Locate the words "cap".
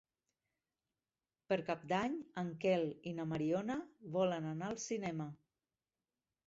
1.67-1.83